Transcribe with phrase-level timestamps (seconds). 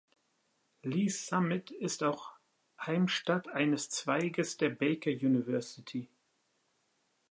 [0.83, 2.33] Lee‘s Summit ist auch
[2.83, 6.09] Heimstatt eines Zweiges der Baker University.